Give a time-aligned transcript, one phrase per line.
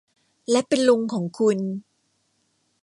[0.51, 1.57] และเป็นลุงของคุณ